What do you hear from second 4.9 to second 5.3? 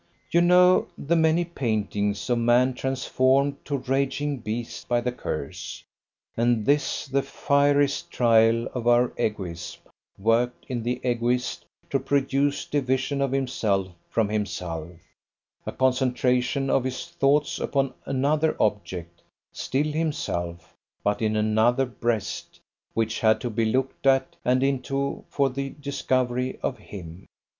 the